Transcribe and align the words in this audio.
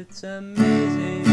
it's 0.00 0.24
amazing. 0.24 1.29